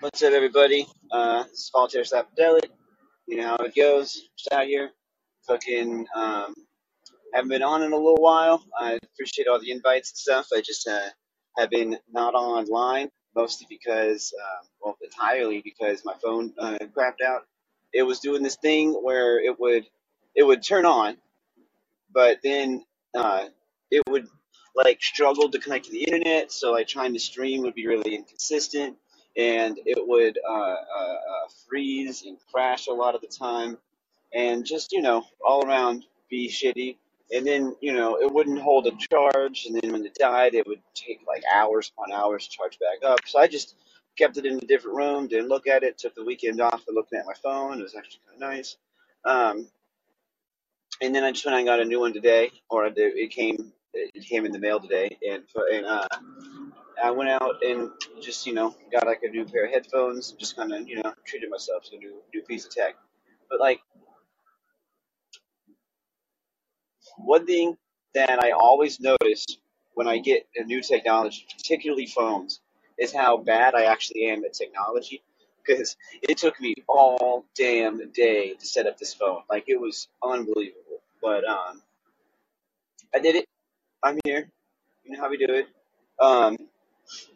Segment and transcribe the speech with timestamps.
[0.00, 0.86] What's up, everybody?
[1.12, 2.70] Uh, this is Voltaire Sapidelic.
[3.26, 4.14] You know how it goes.
[4.38, 4.90] Just out here.
[5.48, 6.54] Fucking, um,
[7.34, 8.64] haven't been on in a little while.
[8.78, 10.48] I appreciate all the invites and stuff.
[10.56, 11.10] I just, uh,
[11.58, 17.46] have been not online, mostly because, um, well, entirely because my phone, uh, crapped out.
[17.94, 19.86] It was doing this thing where it would,
[20.36, 21.18] it would turn on,
[22.12, 23.48] but then uh,
[23.90, 24.28] it would
[24.74, 26.52] like struggled to connect to the internet.
[26.52, 28.96] So like trying to stream would be really inconsistent,
[29.36, 33.78] and it would uh, uh, uh, freeze and crash a lot of the time,
[34.34, 36.96] and just you know all around be shitty.
[37.34, 40.66] And then you know it wouldn't hold a charge, and then when it died, it
[40.66, 43.20] would take like hours upon hours to charge back up.
[43.26, 43.74] So I just
[44.18, 46.92] kept it in a different room, didn't look at it, took the weekend off for
[46.92, 47.80] looking at my phone.
[47.80, 48.76] It was actually kind of nice.
[49.24, 49.68] Um,
[51.00, 54.24] and then I just went and got a new one today, or it came it
[54.24, 56.08] came in the mail today, and and uh,
[57.02, 60.38] I went out and just you know got like a new pair of headphones, and
[60.38, 62.96] just kind of you know treated myself to a new new piece of tech.
[63.50, 63.80] But like
[67.18, 67.76] one thing
[68.14, 69.46] that I always notice
[69.94, 72.60] when I get a new technology, particularly phones,
[72.98, 75.22] is how bad I actually am at technology.
[75.64, 80.08] Because it took me all damn day to set up this phone, like it was
[80.22, 81.02] unbelievable.
[81.22, 81.82] But um,
[83.14, 83.46] I did it.
[84.04, 84.48] I'm here.
[85.04, 85.66] You know how we do it.
[86.20, 86.56] Um,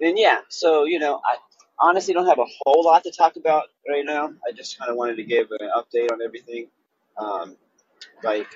[0.00, 1.36] and yeah, so you know, I
[1.80, 4.28] honestly don't have a whole lot to talk about right now.
[4.48, 6.68] I just kind of wanted to give an update on everything.
[7.18, 7.56] Um,
[8.24, 8.48] like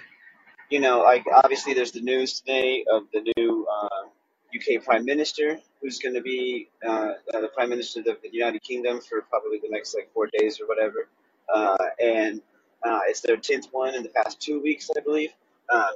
[0.71, 4.07] you know, like obviously there's the news today of the new uh,
[4.55, 8.63] UK Prime Minister who's going to be uh, uh, the Prime Minister of the United
[8.63, 11.09] Kingdom for probably the next like four days or whatever,
[11.55, 12.43] uh, and
[12.85, 15.31] uh, it's their tenth one in the past two weeks, I believe.
[15.73, 15.91] Um,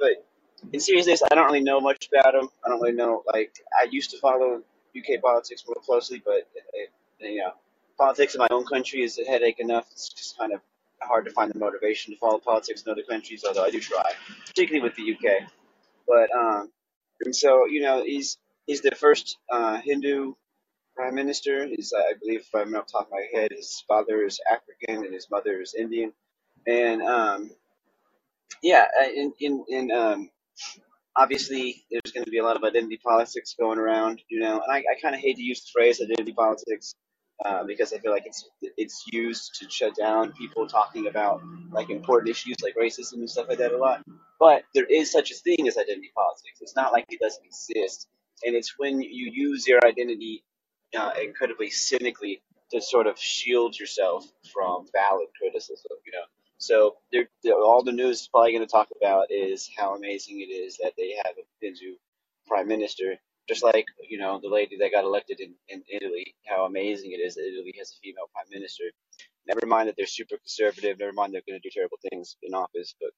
[0.00, 0.26] but
[0.72, 2.48] in seriousness, I don't really know much about him.
[2.64, 3.22] I don't really know.
[3.32, 4.62] Like I used to follow
[4.96, 7.52] UK politics more closely, but it, you know,
[7.96, 9.86] politics in my own country is a headache enough.
[9.92, 10.60] It's just kind of
[11.00, 14.12] hard to find the motivation to follow politics in other countries, although I do try,
[14.46, 15.48] particularly with the UK.
[16.06, 16.70] But um,
[17.24, 20.34] and so you know, he's he's the first uh, Hindu
[20.94, 21.66] prime minister.
[21.66, 25.14] He's, I believe, if I'm not top of my head, his father is African and
[25.14, 26.12] his mother is Indian.
[26.66, 27.50] And um,
[28.62, 30.30] yeah, in in in um,
[31.16, 34.72] obviously there's going to be a lot of identity politics going around, you know, and
[34.72, 36.94] I, I kind of hate to use the phrase identity politics
[37.44, 41.90] uh, because I feel like it's it's used to shut down people talking about like
[41.90, 44.02] important issues like racism and stuff like that a lot.
[44.40, 46.60] But there is such a thing as identity politics.
[46.60, 48.08] It's not like it doesn't exist,
[48.44, 50.44] and it's when you use your identity
[50.96, 52.42] uh, incredibly cynically
[52.72, 56.26] to sort of shield yourself from valid criticism, you know.
[56.58, 60.40] So they're, they're, all the news is probably going to talk about is how amazing
[60.40, 61.96] it is that they have a Hindu
[62.48, 63.16] prime minister,
[63.48, 66.34] just like you know the lady that got elected in, in Italy.
[66.46, 68.84] How amazing it is that Italy has a female prime minister.
[69.48, 70.98] Never mind that they're super conservative.
[71.00, 72.94] Never mind they're going to do terrible things in office.
[73.00, 73.10] But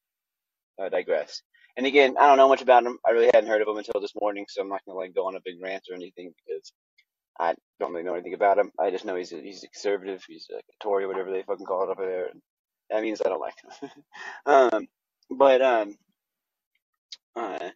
[0.85, 1.43] I digress.
[1.77, 2.99] And again, I don't know much about him.
[3.07, 5.15] I really hadn't heard of him until this morning, so I'm not going to like
[5.15, 6.73] go on a big rant or anything because
[7.39, 8.73] I don't really know anything about him.
[8.79, 10.25] I just know he's a, he's a conservative.
[10.29, 12.27] He's a Tory, whatever they fucking call it over there.
[12.27, 12.43] And
[12.91, 13.91] that means I don't like him.
[14.47, 14.89] um,
[15.31, 15.97] but um,
[17.37, 17.71] uh,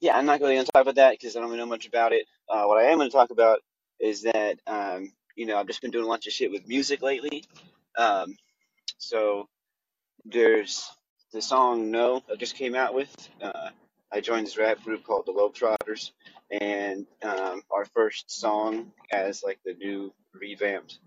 [0.00, 2.12] yeah, I'm not really gonna talk about that because I don't really know much about
[2.12, 2.26] it.
[2.48, 3.60] Uh, what I am gonna talk about
[4.00, 7.02] is that um, you know I've just been doing a bunch of shit with music
[7.02, 7.44] lately.
[7.96, 8.36] Um,
[8.98, 9.48] so
[10.24, 10.90] there's
[11.32, 13.14] the song "No" I just came out with.
[13.40, 13.70] Uh,
[14.12, 16.12] I joined this rap group called the Globetrotters,
[16.50, 20.98] and um, our first song as like the new revamped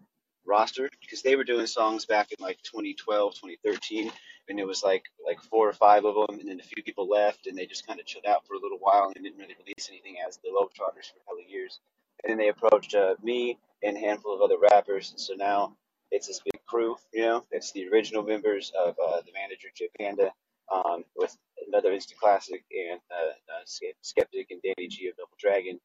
[0.50, 4.12] roster because they were doing songs back in like 2012, 2013,
[4.50, 7.08] and it was like like four or five of them, and then a few people
[7.08, 9.56] left, and they just kind of chilled out for a little while and didn't really
[9.60, 11.80] release anything as the Globetrotters for a couple years.
[12.24, 15.76] And then they approached uh, me and a handful of other rappers, and so now
[16.12, 16.98] it's this big crew.
[17.14, 20.32] You know, it's the original members of uh, the manager Jay Panda,
[20.72, 21.36] um, with
[21.68, 25.80] another instant classic and uh, uh, Skeptic and Danny G of Double Dragon.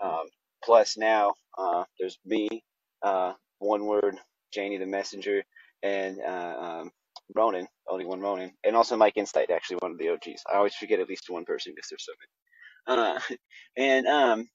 [0.00, 0.26] Um,
[0.62, 2.62] plus now uh, there's me.
[3.60, 4.18] One word,
[4.52, 5.44] Janie the Messenger,
[5.82, 6.92] and uh, um,
[7.34, 10.44] Ronan, only one Ronan, and also Mike Insight, actually one of the OGs.
[10.52, 12.12] I always forget at least one person because there's so
[12.96, 12.98] many.
[13.16, 13.20] Uh,
[13.78, 14.48] and um,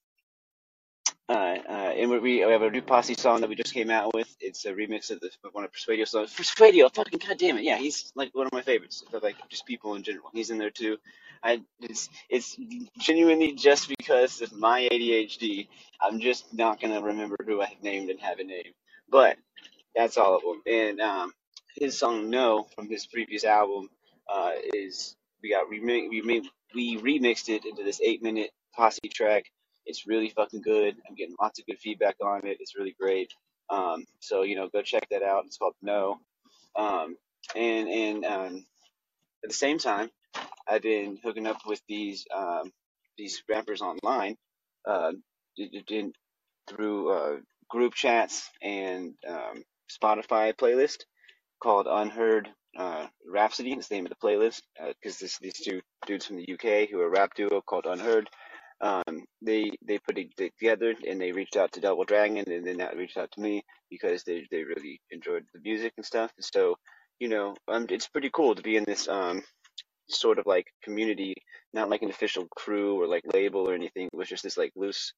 [1.28, 1.34] uh,
[1.68, 4.34] uh, and we, we have a new posse song that we just came out with.
[4.40, 6.34] It's a remix of the one of Persuadio songs.
[6.34, 9.04] Persuadio, fucking goddamn it, yeah, he's like one of my favorites.
[9.12, 10.98] But like just people in general, he's in there too.
[11.44, 12.58] I it's it's
[13.00, 15.68] genuinely just because of my ADHD.
[16.00, 18.74] I'm just not gonna remember who I have named and have a name.
[19.10, 19.38] But
[19.96, 20.62] that's all of them.
[20.68, 21.34] And um,
[21.76, 23.90] his song "No" from his previous album
[24.34, 26.10] uh, is we got we made,
[26.76, 29.46] we remixed it into this eight minute posse track
[29.86, 30.96] It's really fucking good.
[31.08, 32.58] I'm getting lots of good feedback on it.
[32.60, 33.34] It's really great.
[33.70, 35.46] Um, so you know, go check that out.
[35.46, 36.20] It's called No.
[36.76, 37.18] Um,
[37.56, 38.66] and and um,
[39.44, 40.10] at the same time,
[40.68, 42.72] I've been hooking up with these um,
[43.18, 44.38] these rappers online,
[44.88, 45.14] uh,
[46.68, 47.38] through uh,
[47.74, 51.06] group chats and um, Spotify playlist
[51.60, 52.48] called Unheard
[52.78, 53.72] uh, Rhapsody.
[53.72, 54.62] It's the name of the playlist
[55.02, 58.30] because uh, these two dudes from the UK who are a rap duo called Unheard.
[58.80, 62.78] Um, they they put it together and they reached out to Double Dragon and then
[62.78, 66.32] that reached out to me because they they really enjoyed the music and stuff.
[66.38, 66.76] And so
[67.20, 69.42] you know, um, it's pretty cool to be in this um
[70.10, 71.34] sort of like community,
[71.74, 74.10] not like an official crew or like label or anything.
[74.14, 75.14] It was just this like loose,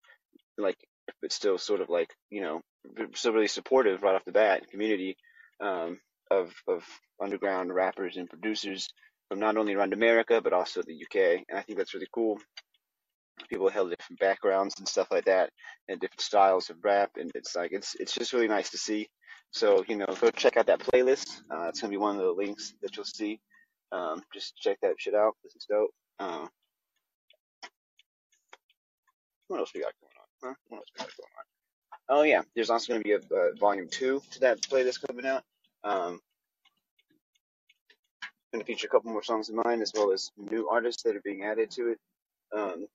[0.58, 0.78] like,
[1.22, 2.62] but still sort of like, you know,
[3.14, 5.18] still really supportive right off the bat community
[5.62, 6.00] um,
[6.32, 6.84] of of
[7.22, 8.90] underground rappers and producers
[9.30, 11.44] from not only around America but also the UK.
[11.50, 12.40] And I think that's really cool.
[13.50, 15.50] People held different backgrounds and stuff like that,
[15.88, 19.10] and different styles of rap, and it's like it's it's just really nice to see.
[19.52, 21.42] So you know, go check out that playlist.
[21.52, 23.40] Uh, it's gonna be one of the links that you'll see
[23.92, 25.36] um, just check that shit out.
[25.44, 25.92] This is dope.
[26.20, 26.50] Um,
[29.48, 29.94] what else we got?
[30.44, 30.54] Huh?
[32.10, 35.26] Oh yeah, there's also going to be a, a volume two to that playlist coming
[35.26, 35.44] out.
[35.84, 36.20] Um,
[38.52, 41.16] going to feature a couple more songs of mine as well as new artists that
[41.16, 42.00] are being added to it.
[42.56, 42.88] Um,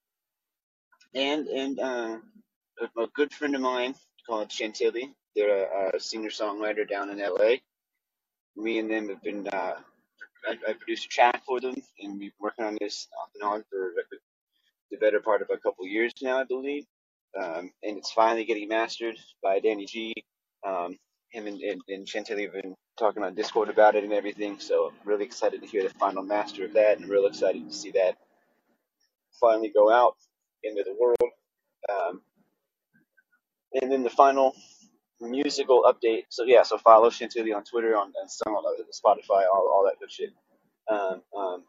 [1.14, 2.18] and and uh,
[2.80, 3.94] a, a good friend of mine
[4.26, 5.12] called Chantilly.
[5.34, 7.56] They're a, a singer songwriter down in LA.
[8.56, 9.74] Me and them have been uh,
[10.48, 13.42] I, I produced a track for them, and we've been working on this off and
[13.42, 13.92] on for
[14.90, 16.84] the better part of a couple years now, I believe.
[17.38, 20.14] Um, and it's finally getting mastered by Danny G.
[20.66, 20.96] Um,
[21.30, 24.88] him and, and, and Chantilly have been talking on Discord about it and everything, so
[24.88, 27.92] I'm really excited to hear the final master of that, and real excited to see
[27.92, 28.16] that
[29.40, 30.16] finally go out
[30.64, 31.32] into the world.
[31.88, 32.20] Um,
[33.80, 34.54] and then the final
[35.20, 36.24] musical update.
[36.28, 40.30] So yeah, so follow Chantilly on Twitter, on, on Spotify, all, all that good shit.
[40.90, 41.64] Um, um,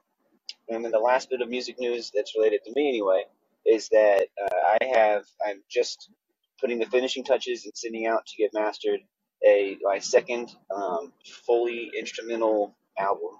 [0.69, 3.23] and then the last bit of music news that's related to me anyway
[3.65, 6.11] is that uh, I have I'm just
[6.59, 9.01] putting the finishing touches and sending out to get mastered
[9.45, 11.13] a my second um,
[11.45, 13.37] fully instrumental album.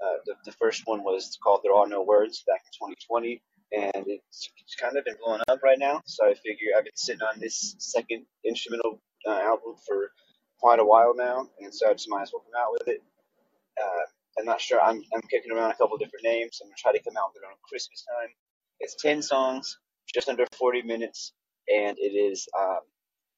[0.00, 3.40] Uh, the, the first one was called There Are No Words back in 2020,
[3.72, 6.02] and it's, it's kind of been blowing up right now.
[6.06, 10.10] So I figure I've been sitting on this second instrumental uh, album for
[10.60, 13.02] quite a while now, and so I just might as well come out with it.
[13.80, 14.04] Uh,
[14.38, 14.80] I'm not sure.
[14.80, 16.60] I'm, I'm kicking around a couple different names.
[16.62, 18.30] I'm gonna try to come out with it around Christmas time.
[18.82, 19.78] It's ten songs,
[20.14, 21.34] just under 40 minutes,
[21.68, 22.80] and it is um,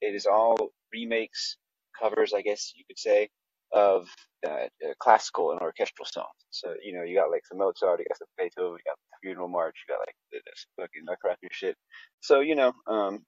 [0.03, 0.57] it is all
[0.93, 1.59] remakes,
[2.03, 3.31] covers, I guess you could say,
[3.73, 4.09] of
[4.49, 4.69] uh,
[5.01, 6.29] classical and orchestral songs.
[6.51, 9.19] So you know, you got like some Mozart, you got some Beethoven, you got the
[9.29, 11.77] Funeral March, you got like this fucking Nutcracker shit.
[12.23, 13.25] So you know, um,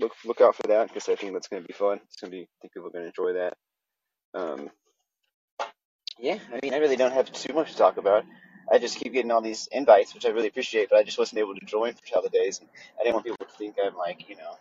[0.00, 2.00] look look out for that because I think that's gonna be fun.
[2.06, 2.42] It's gonna be.
[2.42, 3.54] I think people are gonna enjoy that.
[4.34, 4.70] Um,
[6.18, 8.24] yeah, I mean, I really don't have too much to talk about.
[8.72, 11.40] I just keep getting all these invites, which I really appreciate, but I just wasn't
[11.40, 12.68] able to join for holidays, and
[13.00, 14.56] I didn't want people to think I'm like, you know,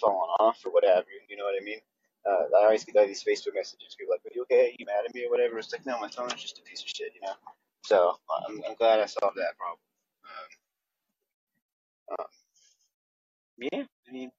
[0.00, 1.06] falling off or whatever.
[1.28, 1.78] You know what I mean?
[2.26, 3.96] Uh, I always get all these Facebook messages.
[3.98, 4.68] People like, "Are you okay?
[4.68, 6.62] Are you mad at me or whatever?" It's like, no, my phone is just a
[6.62, 7.34] piece of shit, you know.
[7.84, 8.16] So
[8.48, 9.80] I'm, I'm glad I solved that problem.
[10.24, 12.26] Um, um,
[13.58, 14.30] yeah, I mean,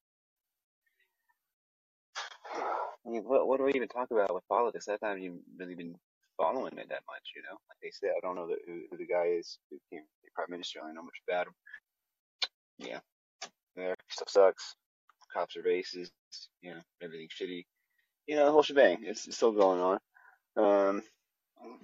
[2.55, 4.88] I mean, what what do we even talk about with politics?
[4.89, 5.96] I haven't even really been
[6.41, 7.57] following it that much, you know.
[7.69, 10.48] Like they said, I don't know who, who the guy is who became the prime
[10.51, 10.79] minister.
[10.81, 11.53] I don't know much about him.
[12.79, 13.00] Yeah,
[13.75, 14.75] there stuff sucks.
[15.33, 16.12] Cops are racist.
[16.62, 17.65] You know, everything's shitty.
[18.27, 19.00] You know, the whole shebang.
[19.03, 20.00] It's, it's still going on.
[20.57, 21.03] Um,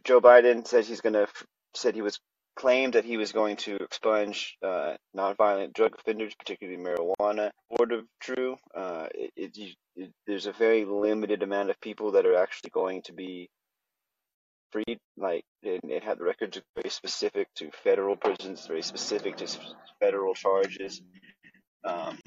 [0.05, 1.27] Joe Biden says he's gonna
[1.75, 2.19] said he was
[2.57, 7.51] claimed that he was going to expunge uh, nonviolent drug offenders, particularly marijuana.
[7.79, 12.25] Word of true, uh, it, it, it, there's a very limited amount of people that
[12.27, 13.49] are actually going to be
[14.71, 14.99] freed.
[15.17, 19.47] Like it, it had the records very specific to federal prisons, very specific to
[19.99, 21.01] federal charges.
[21.83, 22.19] Um,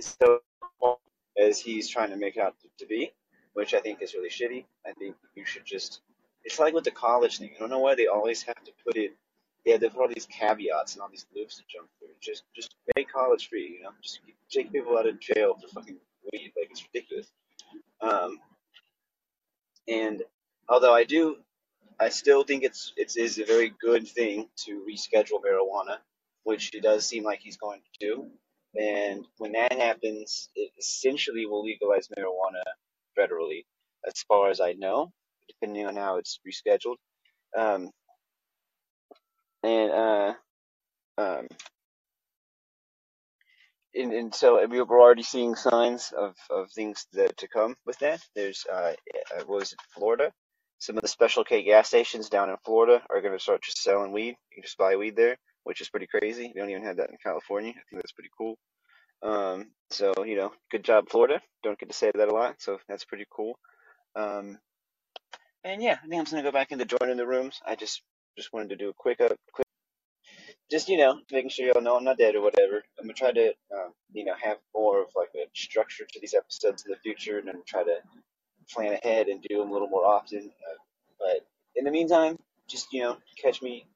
[0.00, 0.40] so
[1.38, 3.12] as he's trying to make out to be,
[3.54, 4.64] which I think is really shitty.
[4.86, 6.00] I think you should just.
[6.44, 7.50] It's like with the college thing.
[7.56, 9.16] I don't know why they always have to put it.
[9.64, 12.10] Yeah, they put all these caveats and all these loops to jump through.
[12.20, 13.76] Just, just make college free.
[13.78, 15.96] You know, just take people out of jail for fucking
[16.32, 16.52] weed.
[16.58, 17.28] Like it's ridiculous.
[18.02, 18.40] Um,
[19.88, 20.22] and
[20.68, 21.36] although I do,
[22.00, 25.98] I still think it's it's a very good thing to reschedule marijuana,
[26.42, 28.26] which it does seem like he's going to do.
[28.76, 32.62] And when that happens, it essentially will legalize marijuana
[33.16, 33.64] federally,
[34.06, 35.12] as far as I know,
[35.48, 36.96] depending on how it's rescheduled.
[37.56, 37.90] Um,
[39.62, 40.34] and uh,
[41.18, 41.46] um,
[43.94, 48.20] and, so we're already seeing signs of, of things that to come with that.
[48.34, 48.92] There's uh,
[49.36, 50.32] uh, what was it, Florida?
[50.78, 53.82] Some of the Special K gas stations down in Florida are going to start just
[53.82, 54.36] selling weed.
[54.50, 56.52] You can just buy weed there, which is pretty crazy.
[56.54, 57.70] We don't even have that in California.
[57.70, 58.58] I think that's pretty cool.
[59.22, 61.40] Um, so you know, good job, Florida.
[61.62, 63.58] Don't get to say that a lot, so that's pretty cool.
[64.14, 64.58] Um,
[65.64, 67.60] and yeah, I think I'm just gonna go back into joining the rooms.
[67.66, 68.02] I just
[68.36, 69.66] just wanted to do a quick up, quick,
[70.70, 72.82] just you know, making sure y'all know I'm not dead or whatever.
[72.98, 76.34] I'm gonna try to, um, you know, have more of like a structure to these
[76.34, 77.96] episodes in the future, and then try to
[78.72, 80.40] plan ahead and do them a little more often.
[80.50, 80.78] Uh,
[81.18, 83.86] but in the meantime, just you know, catch me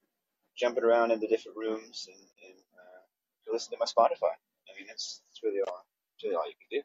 [0.59, 4.33] jumping around in the different rooms and, and uh, listen to my Spotify.
[4.33, 5.85] I mean, that's, that's really all.
[6.15, 6.85] That's really all you can do.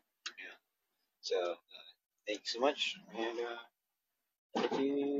[1.21, 1.55] So, uh,
[2.27, 5.11] thank you so much, and uh, you.